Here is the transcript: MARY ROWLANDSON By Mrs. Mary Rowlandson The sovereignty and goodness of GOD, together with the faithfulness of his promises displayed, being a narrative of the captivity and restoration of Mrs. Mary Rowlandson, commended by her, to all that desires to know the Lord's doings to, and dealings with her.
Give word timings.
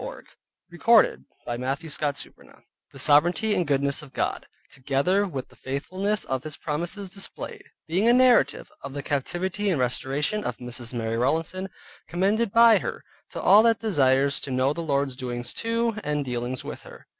MARY 0.01 0.25
ROWLANDSON 0.71 1.25
By 1.45 1.57
Mrs. 1.57 1.99
Mary 2.01 2.33
Rowlandson 2.35 2.63
The 2.91 2.97
sovereignty 2.97 3.53
and 3.53 3.67
goodness 3.67 4.01
of 4.01 4.13
GOD, 4.13 4.47
together 4.71 5.27
with 5.27 5.49
the 5.49 5.55
faithfulness 5.55 6.23
of 6.23 6.43
his 6.43 6.57
promises 6.57 7.07
displayed, 7.11 7.65
being 7.87 8.07
a 8.09 8.13
narrative 8.13 8.71
of 8.81 8.93
the 8.93 9.03
captivity 9.03 9.69
and 9.69 9.79
restoration 9.79 10.43
of 10.43 10.57
Mrs. 10.57 10.91
Mary 10.95 11.17
Rowlandson, 11.17 11.69
commended 12.07 12.51
by 12.51 12.79
her, 12.79 13.03
to 13.29 13.39
all 13.39 13.61
that 13.61 13.77
desires 13.79 14.39
to 14.39 14.49
know 14.49 14.73
the 14.73 14.81
Lord's 14.81 15.15
doings 15.15 15.53
to, 15.53 15.93
and 16.03 16.25
dealings 16.25 16.63
with 16.63 16.81
her. 16.81 17.05